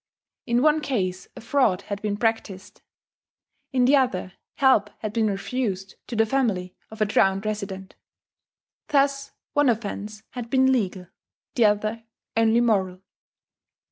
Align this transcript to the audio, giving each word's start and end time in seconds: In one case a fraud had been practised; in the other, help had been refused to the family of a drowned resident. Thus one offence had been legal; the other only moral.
In 0.47 0.63
one 0.63 0.79
case 0.81 1.27
a 1.35 1.41
fraud 1.41 1.83
had 1.83 2.01
been 2.01 2.17
practised; 2.17 2.81
in 3.71 3.85
the 3.85 3.97
other, 3.97 4.33
help 4.55 4.89
had 4.97 5.13
been 5.13 5.27
refused 5.27 5.93
to 6.07 6.15
the 6.15 6.25
family 6.25 6.73
of 6.89 7.01
a 7.01 7.05
drowned 7.05 7.45
resident. 7.45 7.93
Thus 8.87 9.31
one 9.53 9.69
offence 9.69 10.23
had 10.31 10.49
been 10.49 10.71
legal; 10.71 11.05
the 11.53 11.65
other 11.65 12.03
only 12.35 12.61
moral. 12.61 13.01